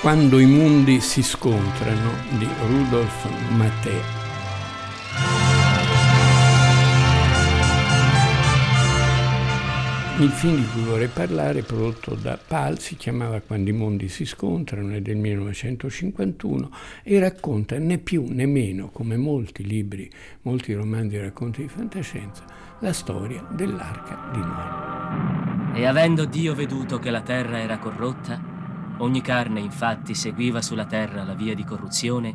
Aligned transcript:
Quando 0.00 0.38
i 0.38 0.46
mondi 0.46 0.98
si 0.98 1.22
scontrano 1.22 2.12
di 2.38 2.48
Rudolf 2.66 3.50
Mattei. 3.50 4.00
Il 10.20 10.30
film 10.30 10.56
di 10.56 10.66
cui 10.72 10.84
vorrei 10.84 11.08
parlare, 11.08 11.60
prodotto 11.60 12.14
da 12.14 12.38
Pal, 12.42 12.78
si 12.78 12.96
chiamava 12.96 13.42
Quando 13.42 13.68
i 13.68 13.74
mondi 13.74 14.08
si 14.08 14.24
scontrano, 14.24 14.94
è 14.94 15.02
del 15.02 15.18
1951 15.18 16.70
e 17.02 17.18
racconta 17.18 17.78
né 17.78 17.98
più 17.98 18.24
né 18.26 18.46
meno, 18.46 18.88
come 18.88 19.18
molti 19.18 19.66
libri, 19.66 20.10
molti 20.42 20.72
romanzi 20.72 21.16
e 21.16 21.20
racconti 21.20 21.60
di 21.60 21.68
fantascienza, 21.68 22.44
la 22.78 22.94
storia 22.94 23.46
dell'arca 23.50 24.30
di 24.32 24.38
Noè. 24.38 25.78
E 25.78 25.84
avendo 25.84 26.24
Dio 26.24 26.54
veduto 26.54 26.98
che 26.98 27.10
la 27.10 27.20
terra 27.20 27.58
era 27.60 27.78
corrotta, 27.78 28.49
ogni 29.00 29.20
carne 29.20 29.60
infatti 29.60 30.14
seguiva 30.14 30.62
sulla 30.62 30.86
terra 30.86 31.24
la 31.24 31.34
via 31.34 31.54
di 31.54 31.64
corruzione, 31.64 32.34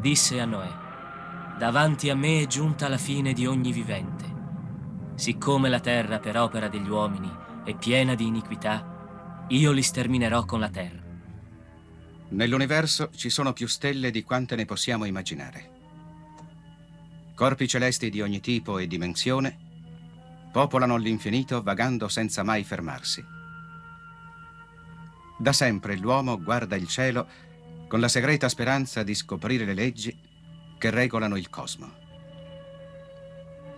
disse 0.00 0.40
a 0.40 0.44
Noè, 0.44 1.56
davanti 1.58 2.10
a 2.10 2.14
me 2.14 2.42
è 2.42 2.46
giunta 2.46 2.88
la 2.88 2.98
fine 2.98 3.32
di 3.32 3.46
ogni 3.46 3.72
vivente. 3.72 4.32
Siccome 5.14 5.68
la 5.68 5.80
terra 5.80 6.18
per 6.18 6.36
opera 6.36 6.68
degli 6.68 6.88
uomini 6.88 7.30
è 7.64 7.74
piena 7.74 8.14
di 8.14 8.26
iniquità, 8.26 9.46
io 9.48 9.72
li 9.72 9.82
sterminerò 9.82 10.44
con 10.44 10.60
la 10.60 10.68
terra. 10.68 11.02
Nell'universo 12.30 13.10
ci 13.14 13.30
sono 13.30 13.52
più 13.52 13.68
stelle 13.68 14.10
di 14.10 14.22
quante 14.24 14.56
ne 14.56 14.64
possiamo 14.64 15.04
immaginare. 15.04 15.72
Corpi 17.34 17.68
celesti 17.68 18.10
di 18.10 18.20
ogni 18.20 18.40
tipo 18.40 18.78
e 18.78 18.86
dimensione 18.86 19.58
popolano 20.52 20.96
l'infinito 20.96 21.62
vagando 21.62 22.06
senza 22.06 22.44
mai 22.44 22.62
fermarsi. 22.62 23.33
Da 25.44 25.52
sempre 25.52 25.94
l'uomo 25.98 26.40
guarda 26.40 26.74
il 26.74 26.88
cielo 26.88 27.28
con 27.86 28.00
la 28.00 28.08
segreta 28.08 28.48
speranza 28.48 29.02
di 29.02 29.14
scoprire 29.14 29.66
le 29.66 29.74
leggi 29.74 30.18
che 30.78 30.88
regolano 30.88 31.36
il 31.36 31.50
cosmo. 31.50 31.92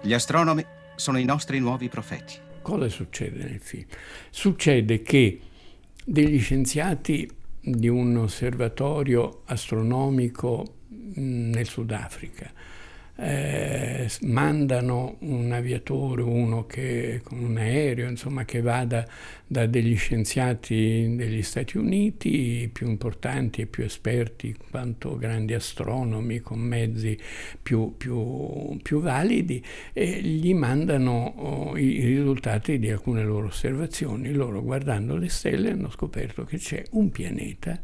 Gli 0.01 0.13
astronomi 0.13 0.65
sono 0.95 1.19
i 1.19 1.25
nostri 1.25 1.59
nuovi 1.59 1.89
profeti. 1.89 2.35
Cosa 2.63 2.89
succede 2.89 3.43
nel 3.43 3.59
film? 3.59 3.87
Succede 4.31 5.03
che 5.03 5.41
degli 6.05 6.39
scienziati 6.39 7.29
di 7.61 7.89
un 7.89 8.17
osservatorio 8.17 9.43
astronomico 9.47 10.83
nel 11.17 11.67
Sudafrica 11.67 12.49
eh, 13.19 14.11
mandano 14.23 15.17
un 15.21 15.51
aviatore, 15.51 16.23
uno 16.23 16.67
che, 16.67 17.21
con 17.25 17.39
un 17.39 17.57
aereo, 17.57 18.09
insomma, 18.09 18.45
che 18.45 18.61
vada 18.61 19.07
da 19.47 19.65
degli 19.67 19.97
scienziati 19.97 21.15
degli 21.17 21.43
Stati 21.43 21.79
Uniti, 21.79 22.69
più 22.73 22.89
importanti 22.89 23.63
e 23.63 23.67
più 23.67 23.85
esperti 23.85 24.55
quanto 24.71 25.17
grandi 25.17 25.55
astronomi, 25.55 26.41
con 26.41 26.59
mezzi 26.59 27.19
più, 27.63 27.95
più, 27.97 28.79
più 28.83 29.01
validi, 29.01 29.65
e 29.93 30.21
gli 30.21 30.55
mandano 30.55 31.35
oh, 31.37 31.77
i 31.79 32.01
risultati 32.05 32.79
di 32.79 32.91
alcune 32.91 33.25
loro 33.25 33.47
osservazioni. 33.47 34.33
Loro, 34.33 34.63
guardando 34.63 35.17
le 35.17 35.31
stelle, 35.31 35.71
hanno 35.71 35.91
scoperto 35.91 36.45
che 36.45 36.59
c'è 36.59 36.83
un 36.91 37.11
pianeta, 37.11 37.81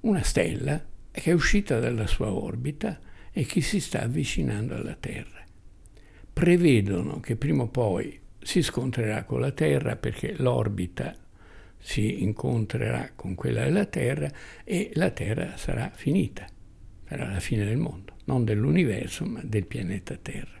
una 0.00 0.22
stella, 0.22 0.84
che 1.10 1.30
è 1.30 1.32
uscita 1.32 1.80
dalla 1.80 2.06
sua 2.06 2.30
orbita, 2.30 2.98
e 3.38 3.44
che 3.44 3.60
si 3.60 3.80
sta 3.80 4.00
avvicinando 4.00 4.74
alla 4.74 4.96
Terra. 4.98 5.44
Prevedono 6.32 7.20
che 7.20 7.36
prima 7.36 7.64
o 7.64 7.68
poi 7.68 8.18
si 8.40 8.62
scontrerà 8.62 9.24
con 9.24 9.40
la 9.40 9.50
Terra 9.50 9.94
perché 9.96 10.34
l'orbita 10.38 11.14
si 11.76 12.22
incontrerà 12.22 13.10
con 13.14 13.34
quella 13.34 13.64
della 13.64 13.84
Terra 13.84 14.30
e 14.64 14.90
la 14.94 15.10
Terra 15.10 15.58
sarà 15.58 15.90
finita, 15.94 16.46
sarà 17.06 17.30
la 17.30 17.40
fine 17.40 17.66
del 17.66 17.76
mondo, 17.76 18.14
non 18.24 18.42
dell'universo 18.42 19.26
ma 19.26 19.42
del 19.44 19.66
pianeta 19.66 20.16
Terra. 20.16 20.58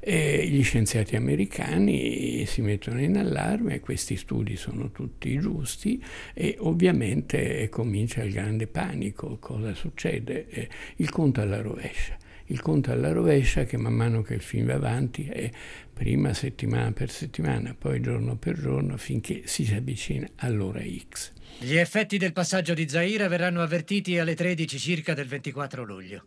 E 0.00 0.46
gli 0.46 0.62
scienziati 0.62 1.16
americani 1.16 2.44
si 2.46 2.60
mettono 2.62 3.00
in 3.00 3.16
allarme, 3.16 3.80
questi 3.80 4.16
studi 4.16 4.56
sono 4.56 4.90
tutti 4.92 5.38
giusti 5.38 6.02
e 6.34 6.56
ovviamente 6.58 7.68
comincia 7.68 8.22
il 8.22 8.32
grande 8.32 8.66
panico. 8.66 9.38
Cosa 9.38 9.74
succede? 9.74 10.68
Il 10.96 11.10
conto 11.10 11.40
alla 11.40 11.60
rovescia. 11.60 12.16
Il 12.48 12.60
conto 12.60 12.92
alla 12.92 13.10
rovescia 13.10 13.64
che 13.64 13.76
man 13.76 13.94
mano 13.94 14.22
che 14.22 14.34
il 14.34 14.40
film 14.40 14.66
va 14.66 14.74
avanti 14.74 15.26
è 15.26 15.50
prima 15.92 16.32
settimana 16.32 16.92
per 16.92 17.10
settimana, 17.10 17.74
poi 17.76 18.00
giorno 18.00 18.36
per 18.36 18.56
giorno 18.60 18.96
finché 18.96 19.42
si 19.46 19.68
avvicina 19.74 20.28
all'ora 20.36 20.80
X. 20.80 21.32
Gli 21.58 21.74
effetti 21.74 22.18
del 22.18 22.32
passaggio 22.32 22.72
di 22.72 22.88
Zaira 22.88 23.26
verranno 23.26 23.62
avvertiti 23.62 24.16
alle 24.18 24.36
13 24.36 24.78
circa 24.78 25.12
del 25.14 25.26
24 25.26 25.82
luglio. 25.84 26.24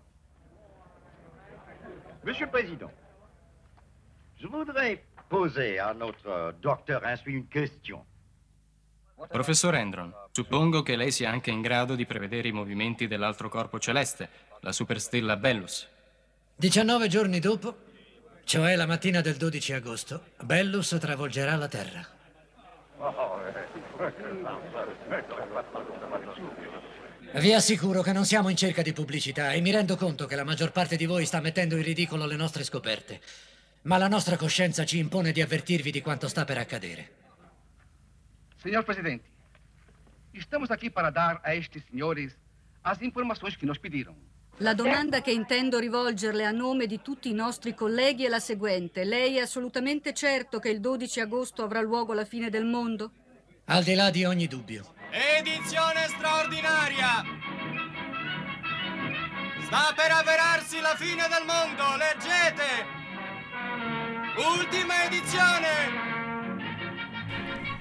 Monsieur 2.24 2.52
le 2.52 2.60
Président, 2.60 2.92
Je 4.42 4.48
voudrais 4.48 5.04
poser 5.28 5.80
à 5.80 5.94
notre 5.94 6.54
docteur 6.62 7.06
Insui 7.06 7.34
une 7.34 7.48
question. 7.50 8.06
Professor 9.28 9.76
Endron, 9.76 10.14
suppongo 10.32 10.82
che 10.82 10.96
lei 10.96 11.12
sia 11.12 11.30
anche 11.30 11.52
in 11.52 11.60
grado 11.60 11.96
di 11.96 12.06
prevedere 12.06 12.48
i 12.48 12.54
movimenti 12.54 13.06
dell'altro 13.08 13.50
corpo 13.50 13.80
celeste, 13.80 14.30
la 14.62 14.72
superstella 14.72 15.36
Bellus. 15.36 15.86
19 16.56 17.10
giorni 17.10 17.40
dopo, 17.40 17.76
cioè 18.46 18.78
la 18.78 18.86
mattina 18.86 19.20
del 19.20 19.36
12 19.36 19.74
agosto, 19.74 20.24
Bellus 20.42 20.96
travolgerà 20.98 21.58
la 21.58 21.68
Terra. 21.68 22.08
Vi 27.34 27.54
assicuro 27.54 28.02
che 28.02 28.14
non 28.14 28.24
siamo 28.24 28.48
in 28.48 28.56
cerca 28.56 28.82
di 28.82 28.94
pubblicità 28.94 29.52
e 29.52 29.60
mi 29.60 29.72
rendo 29.72 29.98
conto 29.98 30.26
che 30.26 30.38
la 30.38 30.46
maggior 30.46 30.72
parte 30.72 30.96
di 30.96 31.06
voi 31.06 31.26
sta 31.26 31.42
mettendo 31.42 31.76
in 31.76 31.84
ridicolo 31.84 32.26
le 32.26 32.38
nostre 32.38 32.64
scoperte. 32.64 33.20
Ma 33.84 33.98
la 33.98 34.08
nostra 34.08 34.36
coscienza 34.36 34.86
ci 34.86 34.98
impone 34.98 35.32
di 35.32 35.42
avvertirvi 35.42 35.92
di 35.92 36.02
quanto 36.02 36.28
sta 36.28 36.44
per 36.44 36.58
accadere. 36.58 37.18
Senhor 38.62 38.84
Presidente, 38.84 39.24
estamos 40.34 40.70
aqui 40.70 40.90
para 40.90 41.10
dar 41.10 41.40
a 41.44 41.56
estes 41.56 41.84
senhores 41.90 42.36
as 42.84 43.02
informações 43.02 43.56
que 43.56 43.66
nos 43.66 43.78
pediram. 43.78 44.16
La 44.58 44.74
domanda 44.74 45.22
che 45.22 45.32
intendo 45.32 45.80
rivolgerle 45.80 46.46
a 46.46 46.52
nome 46.52 46.86
di 46.86 47.02
tutti 47.02 47.30
i 47.30 47.34
nostri 47.34 47.74
colleghi 47.74 48.26
è 48.26 48.28
la 48.28 48.42
seguente. 48.42 49.06
Lei 49.06 49.38
è 49.38 49.42
assolutamente 49.42 50.14
certo 50.14 50.60
che 50.60 50.68
il 50.68 50.82
12 50.82 51.22
agosto 51.22 51.64
avrà 51.64 51.80
luogo 51.80 52.12
la 52.12 52.26
fine 52.26 52.50
del 52.50 52.66
mondo? 52.66 53.12
Al 53.66 53.84
di 53.84 53.94
là 53.94 54.10
di 54.10 54.26
ogni 54.26 54.48
dubbio. 54.48 54.94
Edizione 55.12 56.08
straordinaria! 56.10 57.24
Sta 59.64 59.94
per 59.96 60.12
avverarsi 60.12 60.82
la 60.82 60.96
fine 60.98 61.28
del 61.30 61.46
mondo, 61.46 61.84
leggete! 61.96 63.00
Ultima 64.40 65.04
edizione! 65.06 65.68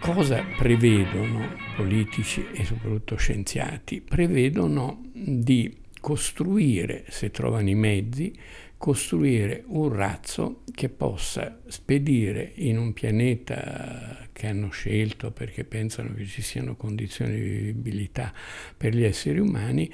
Cosa 0.00 0.44
prevedono 0.56 1.54
politici 1.76 2.48
e 2.52 2.64
soprattutto 2.64 3.14
scienziati? 3.14 4.00
Prevedono 4.00 5.04
di 5.12 5.72
costruire, 6.00 7.04
se 7.10 7.30
trovano 7.30 7.68
i 7.68 7.76
mezzi, 7.76 8.36
costruire 8.76 9.62
un 9.68 9.92
razzo 9.94 10.64
che 10.74 10.88
possa 10.88 11.60
spedire 11.68 12.50
in 12.56 12.76
un 12.76 12.92
pianeta 12.92 14.26
che 14.32 14.48
hanno 14.48 14.70
scelto 14.70 15.30
perché 15.30 15.62
pensano 15.62 16.12
che 16.14 16.24
ci 16.26 16.42
siano 16.42 16.74
condizioni 16.74 17.34
di 17.38 17.48
vivibilità 17.50 18.34
per 18.76 18.96
gli 18.96 19.04
esseri 19.04 19.38
umani, 19.38 19.88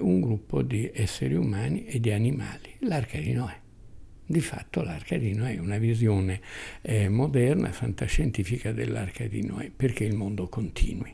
un 0.00 0.20
gruppo 0.20 0.62
di 0.62 0.90
esseri 0.92 1.34
umani 1.34 1.84
e 1.84 2.00
di 2.00 2.10
animali, 2.10 2.74
l'arca 2.80 3.18
di 3.18 3.32
Noè. 3.32 3.61
Di 4.32 4.40
fatto 4.40 4.80
l'arca 4.80 5.18
di 5.18 5.34
Noè 5.34 5.56
è 5.56 5.58
una 5.58 5.76
visione 5.76 6.40
eh, 6.80 7.10
moderna, 7.10 7.70
fantascientifica 7.70 8.72
dell'arca 8.72 9.26
di 9.26 9.44
Noè, 9.44 9.70
perché 9.76 10.04
il 10.04 10.14
mondo 10.14 10.48
continui. 10.48 11.12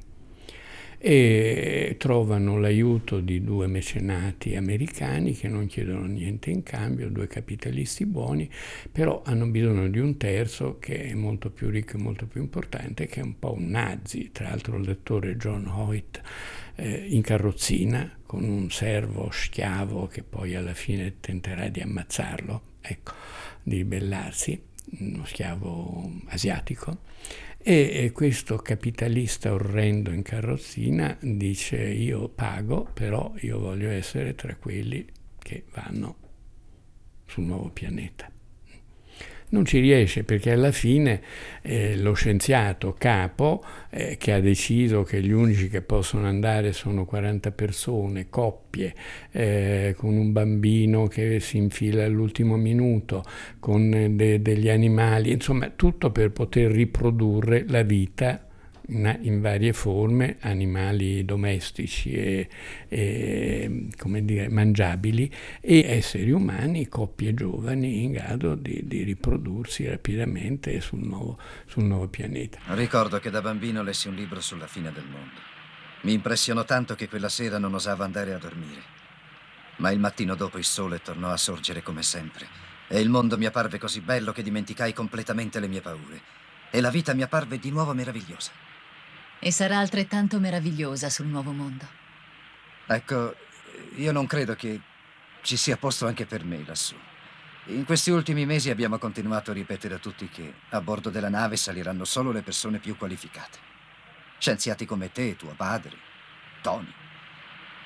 E 0.99 1.97
trovano 1.99 2.61
l'aiuto 2.61 3.19
di 3.19 3.43
due 3.43 3.67
mecenati 3.67 4.55
americani 4.55 5.32
che 5.32 5.49
non 5.49 5.67
chiedono 5.67 6.06
niente 6.06 6.50
in 6.50 6.62
cambio, 6.62 7.09
due 7.09 7.26
capitalisti 7.26 8.06
buoni, 8.06 8.49
però 8.93 9.23
hanno 9.25 9.49
bisogno 9.49 9.88
di 9.88 9.99
un 9.99 10.17
terzo 10.17 10.79
che 10.79 11.06
è 11.06 11.14
molto 11.14 11.50
più 11.50 11.71
ricco 11.71 11.97
e 11.97 12.00
molto 12.00 12.26
più 12.26 12.41
importante, 12.41 13.06
che 13.06 13.19
è 13.19 13.25
un 13.25 13.37
po' 13.37 13.55
un 13.55 13.67
nazi, 13.67 14.31
tra 14.31 14.50
l'altro 14.50 14.76
il 14.76 14.87
lettore 14.87 15.37
John 15.37 15.67
Hoyt 15.67 16.23
eh, 16.76 17.06
in 17.09 17.23
carrozzina 17.23 18.17
con 18.25 18.44
un 18.44 18.71
servo 18.71 19.29
schiavo 19.32 20.06
che 20.06 20.23
poi 20.23 20.55
alla 20.55 20.75
fine 20.75 21.14
tenterà 21.19 21.67
di 21.67 21.81
ammazzarlo 21.81 22.76
ecco, 22.88 23.12
di 23.62 23.76
ribellarsi, 23.76 24.61
uno 24.99 25.25
schiavo 25.25 26.11
asiatico, 26.26 27.00
e, 27.58 28.05
e 28.05 28.12
questo 28.12 28.56
capitalista 28.56 29.52
orrendo 29.52 30.11
in 30.11 30.23
carrozzina 30.23 31.17
dice 31.20 31.76
io 31.76 32.29
pago, 32.29 32.88
però 32.94 33.32
io 33.40 33.58
voglio 33.58 33.90
essere 33.90 34.35
tra 34.35 34.55
quelli 34.56 35.06
che 35.38 35.64
vanno 35.73 36.17
sul 37.26 37.44
nuovo 37.44 37.69
pianeta. 37.69 38.31
Non 39.50 39.65
ci 39.65 39.81
riesce 39.81 40.25
perché 40.25 40.53
alla 40.53 40.73
fine 40.73 41.23
eh, 41.62 41.97
lo 41.97 42.12
scienziato 42.12 42.95
capo 42.99 43.65
eh, 43.89 44.17
che 44.19 44.33
ha 44.33 44.41
deciso 44.41 45.05
che 45.05 45.23
gli 45.23 45.31
unici 45.31 45.71
che 45.71 45.81
possono 45.81 46.27
andare 46.27 46.75
sono 46.75 47.06
40 47.06 47.50
persone, 47.53 48.27
coppie, 48.29 48.95
eh, 49.31 49.95
con 49.97 50.17
un 50.17 50.33
bambino 50.33 51.06
che 51.06 51.41
si 51.41 51.56
infila 51.56 52.05
all'ultimo 52.05 52.56
minuto, 52.56 53.23
con 53.59 54.17
de- 54.17 54.43
degli 54.43 54.69
animali, 54.69 55.33
insomma 55.33 55.71
tutto 55.75 56.11
per 56.11 56.31
poter 56.31 56.71
riprodurre 56.71 57.65
la 57.69 57.83
vita 57.83 58.48
in, 58.90 59.40
varie 59.40 59.73
forme, 59.73 60.37
animali 60.40 61.25
domestici 61.25 62.12
e, 62.12 62.49
e 62.88 63.88
dire, 64.23 64.49
mangiabili 64.49 65.32
e 65.61 65.85
esseri 65.87 66.31
umani, 66.31 66.88
coppie 66.88 67.35
giovani 67.35 68.05
in 68.05 68.12
grado 68.12 68.55
di, 68.55 68.82
di 68.85 69.02
riprodursi 69.02 69.87
rapidamente 69.87 70.81
sul 70.81 71.00
nuovo, 71.00 71.38
sul 71.67 71.85
nuovo 71.85 72.08
pianeta. 72.08 72.58
Ricordo 72.69 73.19
che 73.19 73.31
da 73.31 73.43
bambino 73.43 73.82
lessi 73.82 74.08
un 74.08 74.14
libro 74.14 74.40
sulla 74.40 74.67
fine 74.67 74.90
del 74.93 75.05
mondo. 75.05 75.40
Mi 76.02 76.12
impressionò 76.12 76.64
tanto 76.64 76.94
che 76.94 77.08
quella 77.08 77.29
sera 77.29 77.58
non 77.58 77.75
osavo 77.75 78.05
andare 78.05 78.32
a 78.32 78.38
dormire. 78.38 78.96
Ma 79.76 79.90
il 79.90 79.99
mattino 79.99 80.35
dopo 80.35 80.58
il 80.58 80.64
sole 80.64 81.00
tornò 81.02 81.31
a 81.31 81.37
sorgere 81.37 81.82
come 81.82 82.02
sempre 82.02 82.46
e 82.88 83.00
il 83.00 83.11
mondo 83.11 83.37
mi 83.37 83.44
apparve 83.44 83.79
così 83.79 84.00
bello 84.00 84.32
che 84.32 84.43
dimenticai 84.43 84.93
completamente 84.94 85.61
le 85.61 85.69
mie 85.69 85.82
paure 85.82 86.20
e 86.70 86.81
la 86.81 86.90
vita 86.90 87.14
mi 87.14 87.23
apparve 87.23 87.58
di 87.58 87.70
nuovo 87.70 87.93
meravigliosa. 87.93 88.50
E 89.40 89.52
sarà 89.52 89.79
altrettanto 89.79 90.40
meravigliosa 90.40 91.08
sul 91.08 91.26
nuovo 91.26 91.52
mondo. 91.52 91.87
Ecco, 92.87 93.37
io 93.96 94.12
non 94.12 94.26
credo 94.26 94.55
che 94.55 94.81
ci 95.43 95.56
sia 95.56 95.76
posto 95.76 96.06
anche 96.06 96.26
per 96.26 96.44
me 96.44 96.64
lassù. 96.64 96.96
In 97.67 97.85
questi 97.85 98.11
ultimi 98.11 98.46
mesi 98.46 98.70
abbiamo 98.70 98.99
continuato 98.99 99.50
a 99.50 99.55
ripetere 99.55 99.94
a 99.94 99.99
tutti 99.99 100.29
che 100.29 100.55
a 100.70 100.81
bordo 100.81 101.11
della 101.11 101.29
nave 101.29 101.56
saliranno 101.56 102.05
solo 102.05 102.32
le 102.32 102.43
persone 102.43 102.79
più 102.79 102.96
qualificate. 102.96 103.58
Scienziati 104.38 104.87
come 104.87 105.12
te, 105.12 105.37
tuo 105.37 105.52
padre, 105.55 105.96
Tony. 106.62 106.93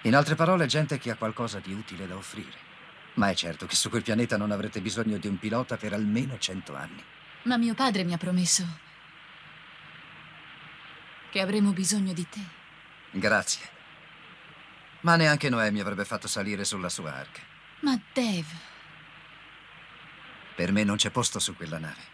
In 0.03 0.15
altre 0.15 0.37
parole, 0.37 0.67
gente 0.67 0.99
che 0.99 1.11
ha 1.11 1.17
qualcosa 1.17 1.59
di 1.59 1.73
utile 1.73 2.07
da 2.07 2.17
offrire. 2.17 2.71
Ma 3.15 3.29
è 3.31 3.35
certo 3.35 3.67
che 3.67 3.75
su 3.75 3.91
quel 3.91 4.03
pianeta 4.03 4.37
non 4.37 4.53
avrete 4.53 4.81
bisogno 4.81 5.19
di 5.19 5.27
un 5.27 5.39
pilota 5.39 5.77
per 5.77 5.93
almeno 5.93 6.39
cento 6.39 6.75
anni. 6.75 7.03
Ma 7.43 7.57
mio 7.57 7.75
padre 7.75 8.05
mi 8.05 8.13
ha 8.13 8.19
promesso 8.19 8.65
che 11.33 11.41
avremo 11.41 11.73
bisogno 11.73 12.13
di 12.13 12.29
te. 12.29 12.41
Grazie. 13.13 13.67
Ma 15.01 15.17
neanche 15.17 15.49
Noè 15.49 15.71
mi 15.71 15.81
avrebbe 15.81 16.05
fatto 16.05 16.29
salire 16.29 16.63
sulla 16.65 16.91
sua 16.91 17.15
arca. 17.15 17.41
Ma 17.81 17.99
Dave... 18.13 18.71
Per 20.55 20.71
me 20.73 20.85
non 20.85 20.97
c'è 20.97 21.09
posto 21.09 21.39
su 21.39 21.57
quella 21.57 21.79
nave. 21.79 22.11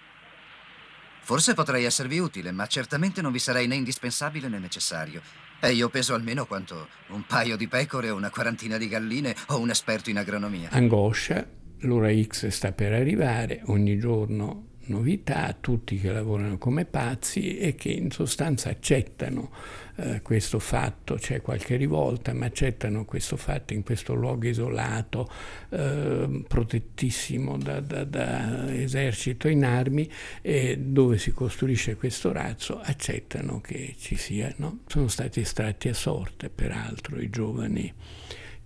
Forse 1.22 1.54
potrei 1.54 1.84
esservi 1.84 2.20
utile, 2.20 2.52
ma 2.52 2.68
certamente 2.68 3.20
non 3.20 3.32
vi 3.32 3.40
sarei 3.40 3.66
né 3.66 3.74
indispensabile 3.74 4.48
né 4.48 4.60
necessario. 4.60 5.20
E 5.58 5.72
io 5.72 5.88
peso 5.88 6.14
almeno 6.14 6.46
quanto 6.46 6.88
un 7.08 7.26
paio 7.26 7.56
di 7.56 7.66
pecore 7.66 8.10
una 8.10 8.30
quarantina 8.30 8.78
di 8.78 8.86
galline 8.86 9.34
o 9.48 9.58
un 9.58 9.70
esperto 9.70 10.10
in 10.10 10.18
agronomia. 10.18 10.70
Angoscia, 10.70 11.44
l'ora 11.80 12.14
X 12.14 12.46
sta 12.46 12.70
per 12.70 12.92
arrivare, 12.92 13.62
ogni 13.64 13.98
giorno 13.98 14.67
novità, 14.88 15.56
tutti 15.58 15.98
che 15.98 16.12
lavorano 16.12 16.58
come 16.58 16.84
pazzi 16.84 17.58
e 17.58 17.74
che 17.74 17.90
in 17.90 18.10
sostanza 18.10 18.70
accettano 18.70 19.50
eh, 19.96 20.22
questo 20.22 20.58
fatto, 20.58 21.14
c'è 21.14 21.40
qualche 21.40 21.76
rivolta, 21.76 22.32
ma 22.32 22.46
accettano 22.46 23.04
questo 23.04 23.36
fatto 23.36 23.72
in 23.72 23.82
questo 23.82 24.14
luogo 24.14 24.46
isolato, 24.46 25.28
eh, 25.70 26.44
protettissimo 26.46 27.56
da, 27.56 27.80
da, 27.80 28.04
da, 28.04 28.72
esercito 28.74 29.48
in 29.48 29.64
armi, 29.64 30.08
e 30.40 30.78
dove 30.78 31.18
si 31.18 31.32
costruisce 31.32 31.96
questo 31.96 32.32
razzo, 32.32 32.78
accettano 32.80 33.60
che 33.60 33.94
ci 33.98 34.16
sia, 34.16 34.52
no? 34.58 34.80
sono 34.86 35.08
stati 35.08 35.40
estratti 35.40 35.88
a 35.88 35.94
sorte 35.94 36.48
peraltro 36.48 37.20
i 37.20 37.30
giovani 37.30 37.92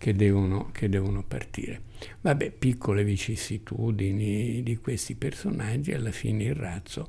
che 0.03 0.17
devono, 0.17 0.71
che 0.73 0.89
devono 0.89 1.23
partire. 1.23 1.83
Vabbè, 2.23 2.51
piccole 2.51 3.05
vicissitudini 3.05 4.61
di 4.65 4.77
questi 4.79 5.15
personaggi, 5.15 5.93
alla 5.93 6.11
fine 6.11 6.43
il 6.43 6.57
razzo 6.57 7.09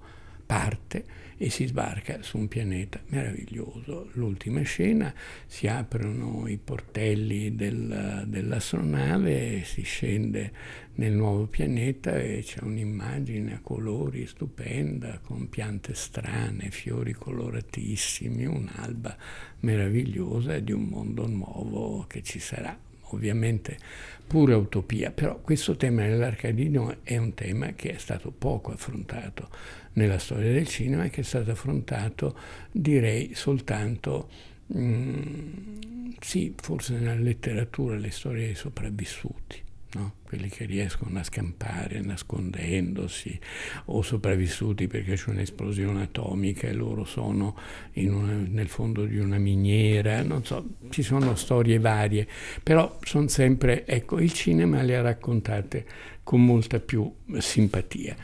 parte 0.53 1.03
e 1.35 1.49
si 1.49 1.65
sbarca 1.65 2.21
su 2.21 2.37
un 2.37 2.47
pianeta 2.47 3.01
meraviglioso. 3.07 4.09
L'ultima 4.13 4.61
scena 4.61 5.11
si 5.47 5.65
aprono 5.65 6.47
i 6.47 6.59
portelli 6.63 7.55
del, 7.55 8.25
dell'astronave, 8.27 9.63
si 9.63 9.81
scende 9.81 10.51
nel 10.95 11.13
nuovo 11.13 11.47
pianeta 11.47 12.19
e 12.19 12.43
c'è 12.43 12.59
un'immagine 12.61 13.55
a 13.55 13.59
colori 13.63 14.27
stupenda 14.27 15.17
con 15.23 15.49
piante 15.49 15.95
strane, 15.95 16.69
fiori 16.69 17.13
coloratissimi, 17.13 18.45
un'alba 18.45 19.17
meravigliosa 19.61 20.59
di 20.59 20.71
un 20.71 20.83
mondo 20.83 21.25
nuovo 21.25 22.05
che 22.05 22.21
ci 22.21 22.37
sarà 22.37 22.77
ovviamente 23.13 23.77
pura 24.25 24.57
utopia, 24.57 25.11
però 25.11 25.39
questo 25.39 25.75
tema 25.75 26.03
dell'Arcadino 26.03 26.97
è 27.03 27.17
un 27.17 27.33
tema 27.33 27.73
che 27.73 27.95
è 27.95 27.97
stato 27.97 28.31
poco 28.31 28.71
affrontato 28.71 29.49
nella 29.93 30.17
storia 30.17 30.51
del 30.51 30.67
cinema 30.67 31.05
e 31.05 31.09
che 31.09 31.21
è 31.21 31.23
stato 31.23 31.51
affrontato, 31.51 32.35
direi, 32.71 33.35
soltanto, 33.35 34.29
mh, 34.67 34.79
mm, 34.79 36.09
sì, 36.19 36.53
forse 36.59 36.93
nella 36.97 37.15
letteratura, 37.15 37.95
le 37.95 38.11
storie 38.11 38.45
dei 38.45 38.55
sopravvissuti 38.55 39.71
no? 39.93 40.15
quelli 40.23 40.49
che 40.49 40.65
riescono 40.65 41.19
a 41.19 41.23
scampare 41.23 42.01
nascondendosi 42.01 43.39
o 43.85 44.01
sopravvissuti 44.01 44.87
perché 44.87 45.15
c'è 45.15 45.29
un'esplosione 45.29 46.03
atomica 46.03 46.67
e 46.67 46.73
loro 46.73 47.05
sono 47.05 47.55
una, 47.93 48.33
nel 48.33 48.67
fondo 48.67 49.05
di 49.05 49.17
una 49.17 49.37
miniera, 49.37 50.21
non 50.23 50.43
so, 50.43 50.75
ci 50.89 51.03
sono 51.03 51.35
storie 51.35 51.79
varie, 51.79 52.27
però 52.61 52.97
sono 53.03 53.27
sempre, 53.27 53.85
ecco, 53.85 54.19
il 54.19 54.33
cinema 54.33 54.81
le 54.81 54.97
ha 54.97 55.01
raccontate 55.01 55.85
con 56.23 56.43
molta 56.43 56.79
più 56.79 57.11
simpatia. 57.37 58.15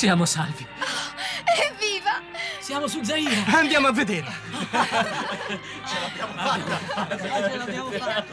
Siamo 0.00 0.24
salvi. 0.24 0.66
Oh, 0.78 1.12
evviva! 1.62 2.22
Siamo 2.58 2.88
su 2.88 3.02
Zaire. 3.02 3.44
Andiamo 3.48 3.88
a 3.88 3.92
vedere. 3.92 4.32
Ce 5.84 6.00
l'abbiamo 6.00 6.32
fatta. 6.36 7.18
Ce 7.18 7.56
l'abbiamo 7.58 7.90
fatta. 7.90 8.24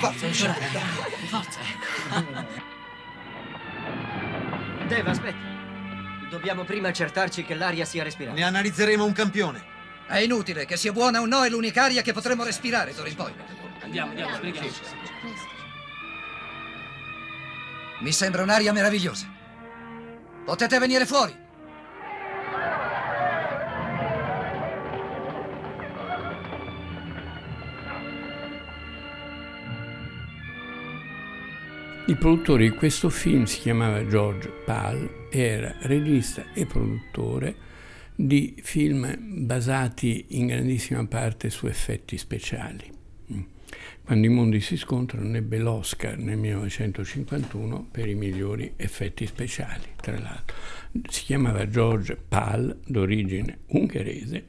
Forza, 0.00 0.26
usciamo. 0.26 0.54
Forza. 1.28 1.58
Dave, 4.88 5.10
aspetta. 5.10 5.36
Dobbiamo 6.30 6.64
prima 6.64 6.88
accertarci 6.88 7.44
che 7.44 7.54
l'aria 7.54 7.84
sia 7.84 8.02
respirata. 8.02 8.34
Ne 8.36 8.44
analizzeremo 8.44 9.04
un 9.04 9.12
campione. 9.12 9.62
È 10.06 10.18
inutile, 10.18 10.64
che 10.64 10.78
sia 10.78 10.92
buona 10.92 11.20
o 11.20 11.26
no, 11.26 11.44
è 11.44 11.50
l'unica 11.50 11.84
aria 11.84 12.00
che 12.00 12.12
potremo 12.12 12.42
respirare 12.42 12.94
d'ora 12.94 13.08
in 13.08 13.14
poi. 13.14 13.32
Andiamo, 13.82 14.10
andiamo, 14.10 14.34
sbrighiamo. 14.36 14.68
Mi 18.00 18.12
sembra 18.12 18.42
un'aria 18.42 18.72
meravigliosa. 18.72 19.26
Potete 20.44 20.78
venire 20.78 21.06
fuori. 21.06 21.43
Il 32.06 32.18
produttore 32.18 32.68
di 32.68 32.76
questo 32.76 33.08
film 33.08 33.44
si 33.44 33.60
chiamava 33.60 34.06
George 34.06 34.50
Pal 34.66 35.28
era 35.30 35.74
regista 35.84 36.52
e 36.52 36.66
produttore 36.66 37.56
di 38.14 38.56
film 38.62 39.16
basati 39.46 40.26
in 40.36 40.48
grandissima 40.48 41.06
parte 41.06 41.48
su 41.48 41.66
effetti 41.66 42.18
speciali. 42.18 42.92
Mm. 43.32 43.40
Quando 44.04 44.26
i 44.26 44.28
mondi 44.28 44.60
si 44.60 44.76
scontrano 44.76 45.34
ebbe 45.34 45.56
l'Oscar 45.56 46.18
nel 46.18 46.36
1951 46.36 47.88
per 47.90 48.06
i 48.06 48.14
migliori 48.14 48.74
effetti 48.76 49.24
speciali, 49.24 49.84
tra 49.96 50.18
l'altro. 50.18 50.56
Si 51.08 51.24
chiamava 51.24 51.66
George 51.66 52.16
Pal, 52.16 52.80
d'origine 52.86 53.60
ungherese, 53.68 54.44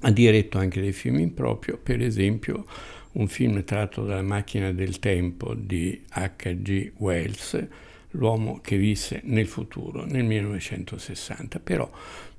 ha 0.00 0.10
diretto 0.10 0.58
anche 0.58 0.80
dei 0.80 0.92
film 0.92 1.18
in 1.18 1.34
proprio, 1.34 1.78
per 1.78 2.02
esempio 2.02 2.66
un 3.12 3.28
film 3.28 3.62
tratto 3.64 4.04
dalla 4.04 4.22
macchina 4.22 4.72
del 4.72 4.98
tempo 4.98 5.54
di 5.54 6.02
H.G. 6.08 6.92
Wells, 6.96 7.66
l'uomo 8.10 8.60
che 8.60 8.76
visse 8.76 9.20
nel 9.24 9.46
futuro, 9.46 10.04
nel 10.04 10.24
1960, 10.24 11.60
però 11.60 11.90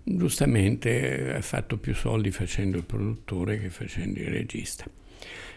giustamente 0.04 1.34
ha 1.34 1.42
fatto 1.42 1.78
più 1.78 1.96
soldi 1.96 2.32
facendo 2.32 2.78
il 2.78 2.84
produttore 2.84 3.60
che 3.60 3.70
facendo 3.70 4.20
il 4.20 4.28
regista 4.28 4.86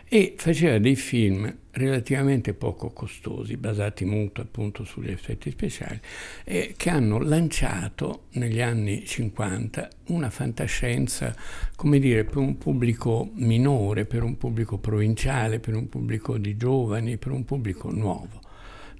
e 0.08 0.34
faceva 0.36 0.78
dei 0.78 0.96
film 0.96 1.54
relativamente 1.72 2.54
poco 2.54 2.90
costosi, 2.90 3.56
basati 3.56 4.04
molto 4.04 4.40
appunto 4.40 4.84
sugli 4.84 5.10
effetti 5.10 5.50
speciali, 5.50 6.00
eh, 6.44 6.74
che 6.76 6.90
hanno 6.90 7.20
lanciato 7.20 8.24
negli 8.32 8.60
anni 8.60 9.04
50 9.04 9.88
una 10.06 10.30
fantascienza, 10.30 11.34
come 11.76 11.98
dire, 11.98 12.24
per 12.24 12.38
un 12.38 12.56
pubblico 12.56 13.30
minore, 13.34 14.06
per 14.06 14.22
un 14.22 14.36
pubblico 14.36 14.78
provinciale, 14.78 15.60
per 15.60 15.74
un 15.74 15.88
pubblico 15.88 16.38
di 16.38 16.56
giovani, 16.56 17.18
per 17.18 17.32
un 17.32 17.44
pubblico 17.44 17.90
nuovo, 17.90 18.40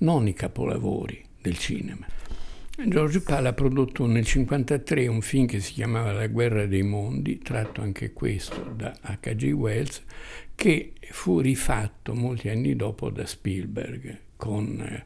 non 0.01 0.29
i 0.29 0.35
capolavori 0.35 1.25
del 1.41 1.59
cinema. 1.59 2.07
George 2.87 3.23
Pal 3.23 3.45
ha 3.45 3.53
prodotto 3.55 4.05
nel 4.05 4.23
1953 4.25 5.09
un 5.09 5.21
film 5.21 5.47
che 5.47 5.59
si 5.59 5.73
chiamava 5.73 6.13
La 6.13 6.29
guerra 6.29 6.65
dei 6.65 6.85
mondi, 6.85 7.39
tratto 7.39 7.81
anche 7.81 8.13
questo 8.13 8.73
da 8.77 8.95
H.G. 9.01 9.51
Wells, 9.53 10.01
che 10.59 10.95
fu 11.11 11.39
rifatto 11.39 12.17
molti 12.17 12.49
anni 12.49 12.75
dopo 12.75 13.11
da 13.11 13.25
Spielberg 13.25 14.19
con 14.35 14.81
eh, 14.81 15.05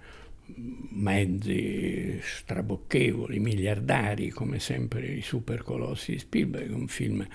mezzi 0.92 2.18
strabocchevoli, 2.22 3.38
miliardari, 3.38 4.30
come 4.30 4.58
sempre 4.58 5.08
i 5.08 5.20
supercolossi 5.20 6.12
di 6.12 6.18
Spielberg, 6.20 6.72
un 6.72 6.88
film 6.88 7.26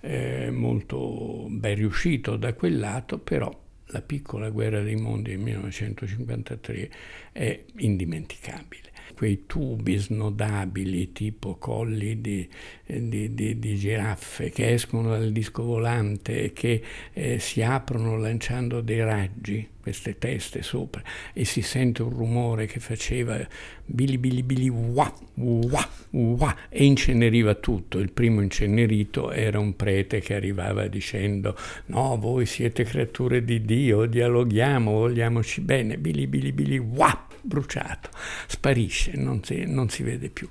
eh, 0.00 0.50
molto 0.50 1.48
ben 1.50 1.74
riuscito 1.74 2.36
da 2.36 2.54
quel 2.54 2.78
lato, 2.78 3.18
però 3.18 3.54
la 3.88 4.00
piccola 4.00 4.48
guerra 4.48 4.80
dei 4.80 4.96
mondi 4.96 5.32
del 5.32 5.40
1953 5.40 6.90
è 7.32 7.62
indimenticabile 7.76 8.95
quei 9.14 9.44
tubi 9.46 9.96
snodabili 9.96 11.12
tipo 11.12 11.56
colli 11.56 12.20
di, 12.20 12.48
di, 12.84 13.34
di, 13.34 13.58
di 13.58 13.76
giraffe 13.76 14.50
che 14.50 14.72
escono 14.72 15.10
dal 15.10 15.32
disco 15.32 15.62
volante 15.62 16.44
e 16.44 16.52
che 16.52 16.82
eh, 17.12 17.38
si 17.38 17.62
aprono 17.62 18.16
lanciando 18.16 18.80
dei 18.80 19.02
raggi, 19.02 19.68
queste 19.86 20.18
teste 20.18 20.62
sopra, 20.62 21.00
e 21.32 21.44
si 21.44 21.62
sente 21.62 22.02
un 22.02 22.10
rumore 22.10 22.66
che 22.66 22.80
faceva 22.80 23.38
bili 23.84 24.18
bili 24.18 24.42
bili 24.42 24.68
wah, 24.68 25.14
wah, 25.34 25.88
wah, 26.10 26.56
e 26.68 26.84
inceneriva 26.84 27.54
tutto. 27.54 27.98
Il 28.00 28.10
primo 28.10 28.40
incenerito 28.40 29.30
era 29.30 29.60
un 29.60 29.76
prete 29.76 30.20
che 30.20 30.34
arrivava 30.34 30.88
dicendo 30.88 31.56
no, 31.86 32.16
voi 32.18 32.46
siete 32.46 32.82
creature 32.82 33.44
di 33.44 33.64
Dio, 33.64 34.06
dialoghiamo, 34.06 34.90
vogliamoci 34.90 35.60
bene, 35.60 35.98
bili 35.98 36.26
bili 36.26 36.52
bili 36.52 36.78
wah, 36.78 37.26
bruciato, 37.40 38.10
sparisce, 38.48 38.95
non 39.14 39.42
si, 39.42 39.64
non 39.66 39.88
si 39.88 40.02
vede 40.02 40.28
più. 40.30 40.48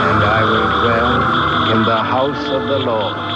And 0.00 0.22
I 0.22 0.42
will 0.44 0.68
dwell 0.82 1.76
in 1.76 1.84
the 1.84 2.02
house 2.02 2.48
of 2.48 2.68
the 2.68 2.78
Lord. 2.84 3.34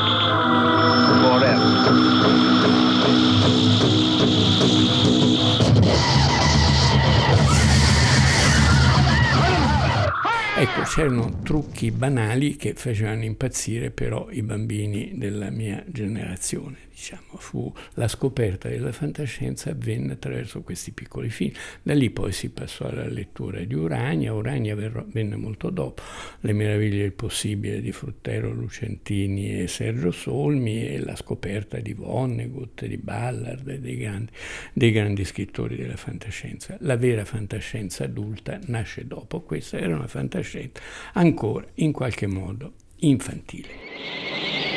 Ecco, 10.61 10.83
c'erano 10.83 11.39
trucchi 11.45 11.93
banali 11.93 12.57
che 12.57 12.75
facevano 12.75 13.23
impazzire 13.23 13.93
però 13.93 14.29
i 14.29 14.43
bambini 14.43 15.13
della 15.15 15.51
mia 15.51 15.85
generazione, 15.87 16.88
diciamo. 16.99 17.39
Fu 17.39 17.73
la 17.95 18.09
scoperta 18.09 18.69
della 18.69 18.91
fantascienza 18.91 19.71
avvenne 19.71 20.15
attraverso 20.15 20.63
questi 20.63 20.91
piccoli 20.91 21.31
film. 21.31 21.53
Da 21.81 21.95
lì 21.95 22.11
poi 22.11 22.33
si 22.33 22.51
passò 22.51 22.87
alla 22.87 23.07
lettura 23.07 23.61
di 23.61 23.75
Urania, 23.75 24.35
Urania 24.35 24.75
venne 24.75 25.37
molto 25.37 25.71
dopo, 25.71 26.03
Le 26.41 26.53
meraviglie 26.53 27.03
del 27.03 27.13
possibile 27.13 27.81
di 27.81 27.93
Fruttero 27.93 28.53
Lucentini 28.53 29.61
e 29.61 29.69
Sergio 29.69 30.11
Solmi 30.11 30.89
e 30.89 30.99
la 30.99 31.15
scoperta 31.15 31.79
di 31.79 31.95
Vonnegut, 31.95 32.85
di 32.85 32.97
Ballard 32.97 33.69
e 33.69 33.79
dei 33.81 33.97
grandi, 33.97 34.33
dei 34.73 34.91
grandi 34.91 35.25
scrittori 35.25 35.77
della 35.77 35.97
fantascienza. 35.97 36.77
La 36.81 36.97
vera 36.97 37.25
fantascienza 37.25 38.05
adulta 38.05 38.59
nasce 38.67 39.07
dopo, 39.07 39.43
questa 39.43 39.79
era 39.79 39.95
una 39.95 40.09
fantascienza 40.09 40.81
ancora 41.13 41.67
in 41.75 41.93
qualche 41.93 42.27
modo 42.27 42.73
infantile. 42.97 44.68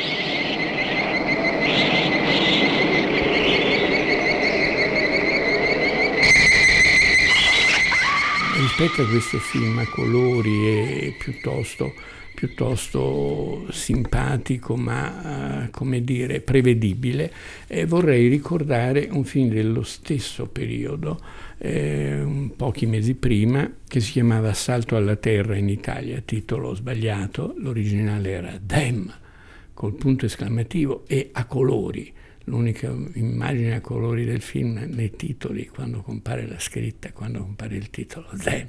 Rispetto 8.62 9.02
a 9.02 9.08
questo 9.08 9.38
film 9.38 9.78
a 9.78 9.88
colori 9.88 10.68
e 10.68 11.16
piuttosto, 11.18 11.92
piuttosto 12.32 13.66
simpatico 13.72 14.76
ma 14.76 15.68
come 15.72 16.04
dire 16.04 16.40
prevedibile, 16.40 17.32
eh, 17.66 17.86
vorrei 17.86 18.28
ricordare 18.28 19.08
un 19.10 19.24
film 19.24 19.48
dello 19.48 19.82
stesso 19.82 20.46
periodo 20.46 21.20
eh, 21.58 22.52
pochi 22.54 22.86
mesi 22.86 23.14
prima, 23.14 23.68
che 23.88 23.98
si 23.98 24.12
chiamava 24.12 24.50
Assalto 24.50 24.94
alla 24.94 25.16
Terra 25.16 25.56
in 25.56 25.68
Italia, 25.68 26.22
titolo 26.24 26.72
sbagliato, 26.72 27.56
l'originale 27.58 28.30
era 28.30 28.60
Dem, 28.62 29.12
col 29.74 29.94
punto 29.94 30.24
esclamativo 30.26 31.02
e 31.08 31.30
a 31.32 31.46
colori. 31.46 32.12
L'unica 32.44 32.94
immagine 33.14 33.74
a 33.74 33.80
colori 33.80 34.24
del 34.24 34.40
film 34.40 34.86
nei 34.88 35.10
titoli, 35.16 35.66
quando 35.68 36.02
compare 36.02 36.46
la 36.46 36.58
scritta, 36.58 37.12
quando 37.12 37.40
compare 37.40 37.76
il 37.76 37.90
titolo, 37.90 38.28
Dem, 38.32 38.66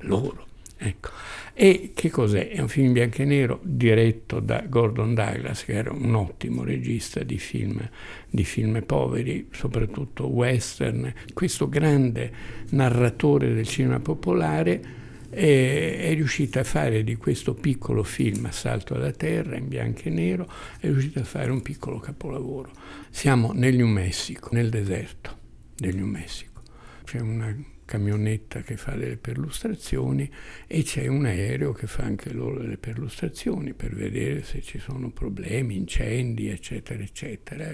loro. 0.00 0.46
Ecco. 0.84 1.10
E 1.54 1.92
che 1.94 2.10
cos'è? 2.10 2.48
È 2.48 2.60
un 2.60 2.66
film 2.66 2.92
bianco 2.92 3.22
e 3.22 3.24
nero 3.24 3.60
diretto 3.62 4.40
da 4.40 4.62
Gordon 4.68 5.14
Douglas, 5.14 5.64
che 5.64 5.74
era 5.74 5.92
un 5.92 6.14
ottimo 6.14 6.64
regista 6.64 7.22
di 7.22 7.38
film, 7.38 7.88
di 8.28 8.42
film 8.42 8.82
poveri, 8.84 9.48
soprattutto 9.52 10.26
western. 10.26 11.12
Questo 11.32 11.68
grande 11.68 12.32
narratore 12.70 13.54
del 13.54 13.68
cinema 13.68 14.00
popolare 14.00 15.00
è, 15.32 16.10
è 16.10 16.14
riuscito 16.14 16.58
a 16.58 16.64
fare 16.64 17.02
di 17.02 17.16
questo 17.16 17.54
piccolo 17.54 18.02
film 18.02 18.44
Assalto 18.44 18.94
alla 18.94 19.12
Terra 19.12 19.56
in 19.56 19.66
bianco 19.66 20.02
e 20.04 20.10
nero, 20.10 20.46
è 20.78 20.86
riuscito 20.86 21.20
a 21.20 21.24
fare 21.24 21.50
un 21.50 21.62
piccolo 21.62 21.98
capolavoro. 21.98 22.70
Siamo 23.08 23.52
nel 23.52 23.74
New 23.74 23.86
Mexico, 23.86 24.50
nel 24.52 24.68
deserto 24.68 25.38
del 25.74 25.96
New 25.96 26.06
Mexico. 26.06 26.60
C'è 27.04 27.20
una 27.20 27.56
camionetta 27.86 28.60
che 28.60 28.76
fa 28.76 28.92
delle 28.92 29.16
perlustrazioni 29.16 30.30
e 30.66 30.82
c'è 30.82 31.06
un 31.06 31.24
aereo 31.24 31.72
che 31.72 31.86
fa 31.86 32.04
anche 32.04 32.32
loro 32.32 32.60
delle 32.60 32.78
perlustrazioni 32.78 33.72
per 33.74 33.94
vedere 33.94 34.44
se 34.44 34.60
ci 34.60 34.78
sono 34.78 35.10
problemi, 35.10 35.76
incendi, 35.76 36.48
eccetera, 36.48 37.02
eccetera. 37.02 37.70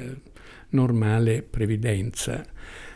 Normale 0.71 1.43
previdenza 1.43 2.45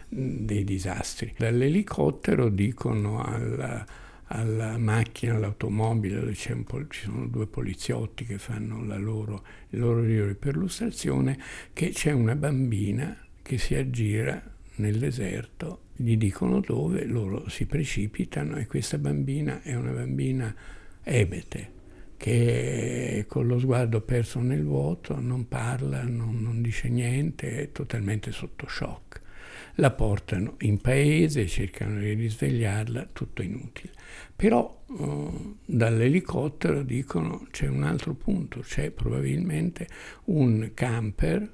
dei 0.09 0.63
disastri. 0.63 1.35
Dall'elicottero 1.37 2.49
dicono 2.49 3.23
alla, 3.23 3.85
alla 4.33 4.79
macchina, 4.79 5.35
all'automobile, 5.35 6.21
dove 6.21 6.35
ci 6.35 6.55
sono 7.05 7.27
due 7.27 7.47
poliziotti 7.47 8.25
che 8.25 8.39
fanno 8.39 8.83
loro, 8.99 9.45
il 9.71 9.79
loro 9.79 10.05
giro 10.07 10.27
di 10.27 10.35
perlustrazione, 10.35 11.39
che 11.73 11.91
c'è 11.91 12.13
una 12.13 12.35
bambina 12.35 13.17
che 13.43 13.59
si 13.59 13.75
aggira 13.75 14.43
nel 14.77 14.99
deserto 14.99 15.81
gli 15.95 16.17
dicono 16.17 16.61
dove, 16.61 17.05
loro 17.05 17.49
si 17.49 17.67
precipitano 17.67 18.57
e 18.57 18.67
questa 18.67 18.99
bambina 18.99 19.63
è 19.63 19.75
una 19.75 19.93
bambina 19.93 20.55
ebete 21.03 21.81
che 22.17 23.25
con 23.29 23.47
lo 23.49 23.59
sguardo 23.59 24.01
perso 24.01 24.39
nel 24.39 24.65
vuoto 24.65 25.19
non 25.19 25.49
parla, 25.49 26.05
non, 26.05 26.41
non 26.41 26.63
dice 26.63 26.89
niente, 26.89 27.63
è 27.63 27.73
totalmente 27.73 28.31
sotto 28.31 28.69
shock. 28.69 29.22
La 29.77 29.91
portano 29.91 30.57
in 30.61 30.81
paese, 30.81 31.47
cercano 31.47 31.99
di 31.99 32.13
risvegliarla, 32.13 33.09
tutto 33.13 33.43
inutile. 33.43 33.93
Però 34.35 34.83
uh, 34.87 35.57
dall'elicottero 35.65 36.83
dicono 36.83 37.47
c'è 37.51 37.69
un 37.69 37.83
altro 37.83 38.15
punto, 38.15 38.61
c'è 38.61 38.91
probabilmente 38.91 39.89
un 40.25 40.71
camper 40.75 41.51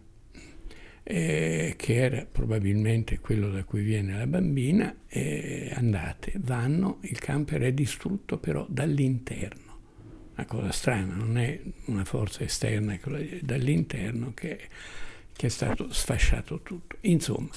eh, 1.11 1.73
che 1.79 1.95
era 1.95 2.27
probabilmente 2.31 3.19
quello 3.19 3.51
da 3.51 3.65
cui 3.65 3.83
viene 3.83 4.19
la 4.19 4.27
bambina, 4.27 4.95
eh, 5.09 5.73
andate, 5.75 6.35
vanno, 6.37 6.99
il 7.03 7.19
camper 7.19 7.63
è 7.63 7.73
distrutto 7.73 8.37
però 8.37 8.67
dall'interno. 8.69 9.77
Una 10.35 10.47
cosa 10.47 10.71
strana, 10.71 11.15
non 11.15 11.39
è 11.39 11.59
una 11.87 12.05
forza 12.05 12.45
esterna, 12.45 12.93
è 12.93 13.39
dall'interno 13.41 14.35
che, 14.35 14.59
che 15.33 15.47
è 15.47 15.51
stato 15.51 15.91
sfasciato 15.91 16.61
tutto. 16.61 16.97
Insomma, 17.01 17.49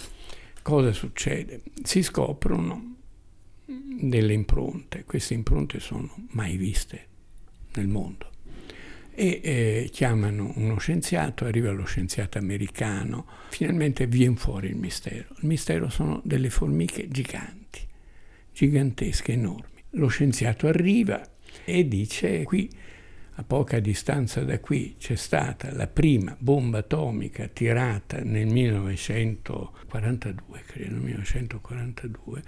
cosa 0.62 0.92
succede? 0.92 1.62
Si 1.84 2.04
scoprono 2.04 2.96
delle 3.66 4.34
impronte, 4.34 5.04
queste 5.06 5.34
impronte 5.34 5.80
sono 5.80 6.14
mai 6.32 6.58
viste 6.58 7.08
nel 7.74 7.88
mondo 7.88 8.30
e 9.14 9.42
eh, 9.44 9.90
chiamano 9.92 10.54
uno 10.56 10.78
scienziato, 10.78 11.46
arriva 11.46 11.72
lo 11.72 11.84
scienziato 11.84 12.38
americano, 12.38 13.28
finalmente 13.50 14.08
viene 14.08 14.36
fuori 14.36 14.70
il 14.70 14.78
mistero. 14.78 15.28
Il 15.42 15.48
mistero 15.48 15.90
sono 15.90 16.22
delle 16.24 16.50
formiche 16.50 17.08
giganti, 17.10 17.82
gigantesche, 18.54 19.34
enormi. 19.34 19.84
Lo 19.92 20.08
scienziato 20.08 20.68
arriva 20.68 21.22
e 21.66 21.88
dice 21.88 22.44
qui 22.44 22.70
a 23.42 23.44
poca 23.44 23.80
distanza 23.80 24.44
da 24.44 24.60
qui 24.60 24.98
c'è 25.00 25.16
stata 25.16 25.74
la 25.74 25.88
prima 25.88 26.36
bomba 26.38 26.78
atomica 26.80 27.48
tirata 27.48 28.20
nel 28.24 28.46
1942, 28.46 30.62
credo 30.64 30.98
1942, 30.98 32.44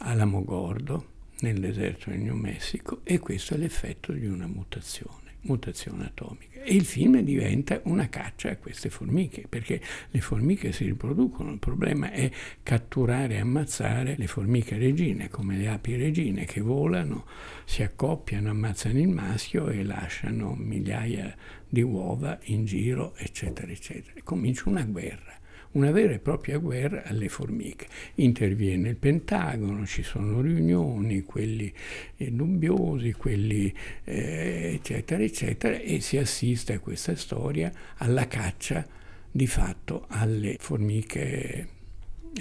all'Amogordo, 0.00 1.12
nel 1.40 1.60
deserto 1.60 2.10
del 2.10 2.20
New 2.20 2.36
Mexico, 2.36 3.00
e 3.04 3.18
questo 3.18 3.54
è 3.54 3.56
l'effetto 3.56 4.12
di 4.12 4.26
una 4.26 4.46
mutazione 4.46 5.23
mutazione 5.44 6.04
atomica. 6.04 6.62
E 6.62 6.74
il 6.74 6.84
film 6.84 7.20
diventa 7.20 7.80
una 7.84 8.08
caccia 8.08 8.50
a 8.50 8.56
queste 8.56 8.90
formiche, 8.90 9.46
perché 9.48 9.80
le 10.10 10.20
formiche 10.20 10.72
si 10.72 10.84
riproducono, 10.84 11.52
il 11.52 11.58
problema 11.58 12.10
è 12.10 12.30
catturare 12.62 13.34
e 13.34 13.40
ammazzare 13.40 14.14
le 14.16 14.26
formiche 14.26 14.76
regine, 14.76 15.28
come 15.28 15.56
le 15.56 15.68
api 15.68 15.96
regine, 15.96 16.44
che 16.44 16.60
volano, 16.60 17.26
si 17.64 17.82
accoppiano, 17.82 18.50
ammazzano 18.50 18.98
il 18.98 19.08
maschio 19.08 19.68
e 19.68 19.84
lasciano 19.84 20.54
migliaia 20.54 21.34
di 21.68 21.82
uova 21.82 22.38
in 22.44 22.64
giro, 22.64 23.14
eccetera, 23.16 23.70
eccetera. 23.70 24.20
Comincia 24.22 24.68
una 24.68 24.84
guerra 24.84 25.42
una 25.74 25.90
vera 25.90 26.14
e 26.14 26.18
propria 26.18 26.58
guerra 26.58 27.04
alle 27.04 27.28
formiche. 27.28 27.86
Interviene 28.16 28.90
il 28.90 28.96
Pentagono, 28.96 29.86
ci 29.86 30.02
sono 30.02 30.40
riunioni, 30.40 31.22
quelli 31.22 31.72
eh, 32.16 32.30
dubbiosi, 32.30 33.12
quelli 33.12 33.72
eh, 34.04 34.72
eccetera, 34.74 35.22
eccetera, 35.22 35.76
e 35.76 36.00
si 36.00 36.16
assiste 36.16 36.74
a 36.74 36.78
questa 36.78 37.14
storia, 37.16 37.72
alla 37.96 38.26
caccia 38.26 38.86
di 39.30 39.46
fatto 39.46 40.06
alle 40.08 40.56
formiche 40.60 41.68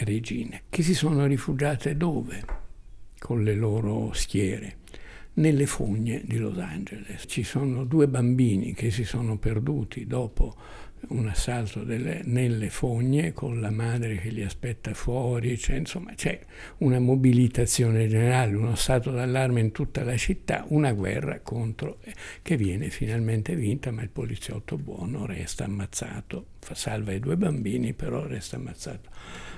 regine, 0.03 0.63
che 0.69 0.83
si 0.83 0.93
sono 0.93 1.25
rifugiate 1.25 1.97
dove? 1.97 2.61
Con 3.17 3.43
le 3.43 3.55
loro 3.55 4.11
schiere 4.13 4.77
nelle 5.35 5.65
fogne 5.65 6.21
di 6.23 6.37
Los 6.37 6.57
Angeles. 6.57 7.23
Ci 7.25 7.43
sono 7.43 7.85
due 7.85 8.07
bambini 8.07 8.73
che 8.73 8.91
si 8.91 9.03
sono 9.03 9.37
perduti 9.37 10.05
dopo 10.05 10.55
un 11.09 11.27
assalto 11.27 11.83
delle, 11.83 12.21
nelle 12.23 12.69
fogne 12.69 13.33
con 13.33 13.59
la 13.59 13.69
madre 13.69 14.17
che 14.17 14.29
li 14.29 14.43
aspetta 14.43 14.93
fuori, 14.93 15.57
cioè, 15.57 15.75
insomma 15.75 16.13
c'è 16.15 16.39
una 16.77 16.99
mobilitazione 16.99 18.07
generale, 18.07 18.55
uno 18.55 18.75
stato 18.75 19.11
d'allarme 19.11 19.59
in 19.59 19.71
tutta 19.71 20.03
la 20.03 20.17
città, 20.17 20.65
una 20.69 20.91
guerra 20.93 21.39
contro 21.41 21.99
eh, 22.03 22.13
che 22.41 22.57
viene 22.57 22.89
finalmente 22.89 23.55
vinta, 23.55 23.91
ma 23.91 24.01
il 24.01 24.09
poliziotto 24.09 24.77
buono 24.77 25.25
resta 25.25 25.65
ammazzato, 25.65 26.45
salva 26.71 27.11
i 27.11 27.19
due 27.19 27.37
bambini, 27.37 27.93
però 27.93 28.25
resta 28.25 28.55
ammazzato 28.55 29.09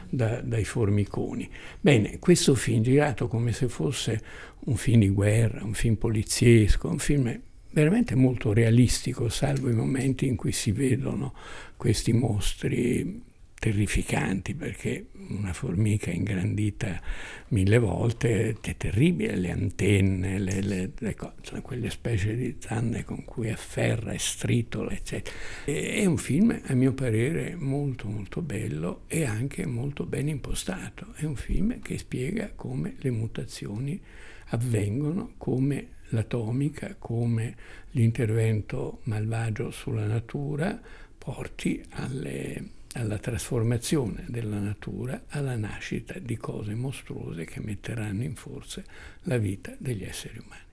da, 0.09 0.41
dai 0.41 0.65
formiconi. 0.65 1.49
Bene, 1.79 2.19
questo 2.19 2.55
film 2.55 2.81
girato 2.81 3.27
come 3.27 3.51
se 3.51 3.67
fosse 3.67 4.21
un 4.65 4.75
film 4.75 5.01
di 5.01 5.09
guerra, 5.09 5.63
un 5.63 5.73
film 5.73 5.95
poliziesco, 5.95 6.87
un 6.87 6.99
film 6.99 7.39
veramente 7.75 8.15
molto 8.15 8.53
realistico, 8.53 9.27
salvo 9.27 9.69
i 9.69 9.73
momenti 9.73 10.25
in 10.25 10.37
cui 10.37 10.53
si 10.53 10.71
vedono 10.71 11.33
questi 11.75 12.13
mostri 12.13 13.21
terrificanti 13.59 14.53
perché 14.53 15.07
una 15.27 15.51
formica 15.51 16.09
ingrandita 16.09 17.01
mille 17.49 17.77
volte 17.77 18.55
è 18.61 18.77
terribile, 18.77 19.35
le 19.35 19.51
antenne, 19.51 20.39
le, 20.39 20.61
le, 20.61 20.91
le 20.97 21.15
cose, 21.15 21.59
quelle 21.61 21.89
specie 21.89 22.33
di 22.37 22.55
zanne 22.59 23.03
con 23.03 23.25
cui 23.25 23.49
afferra 23.49 24.13
e 24.13 24.19
stritola, 24.19 24.91
eccetera. 24.91 25.35
E, 25.65 25.95
è 25.95 26.05
un 26.05 26.17
film, 26.17 26.57
a 26.67 26.73
mio 26.75 26.93
parere, 26.93 27.55
molto 27.57 28.07
molto 28.07 28.41
bello 28.41 29.01
e 29.07 29.25
anche 29.25 29.65
molto 29.65 30.05
ben 30.05 30.29
impostato. 30.29 31.07
È 31.13 31.25
un 31.25 31.35
film 31.35 31.81
che 31.81 31.97
spiega 31.97 32.51
come 32.55 32.95
le 32.99 33.09
mutazioni 33.09 34.01
avvengono, 34.49 35.33
come 35.37 35.94
l'atomica 36.15 36.95
come 36.97 37.55
l'intervento 37.91 39.01
malvagio 39.03 39.69
sulla 39.69 40.05
natura 40.05 40.81
porti 41.17 41.83
alle, 41.91 42.69
alla 42.93 43.17
trasformazione 43.17 44.25
della 44.27 44.59
natura, 44.59 45.25
alla 45.29 45.55
nascita 45.55 46.17
di 46.19 46.37
cose 46.37 46.73
mostruose 46.73 47.45
che 47.45 47.59
metteranno 47.59 48.23
in 48.23 48.35
forza 48.35 48.81
la 49.23 49.37
vita 49.37 49.75
degli 49.77 50.03
esseri 50.03 50.39
umani. 50.39 50.63